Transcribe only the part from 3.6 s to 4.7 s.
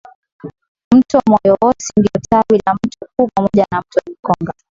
na mto Nikonga